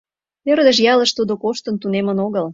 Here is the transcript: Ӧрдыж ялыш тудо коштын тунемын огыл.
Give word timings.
Ӧрдыж 0.51 0.77
ялыш 0.93 1.11
тудо 1.17 1.33
коштын 1.43 1.75
тунемын 1.81 2.17
огыл. 2.25 2.45